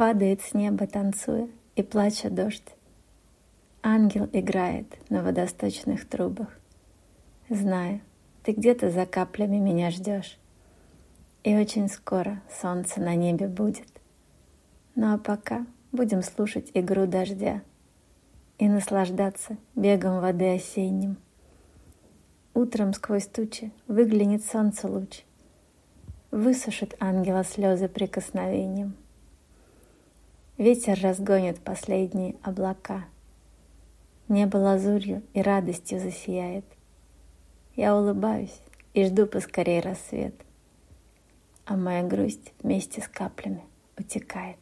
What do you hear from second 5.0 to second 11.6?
на водосточных трубах. Знаю, ты где-то за каплями меня ждешь. И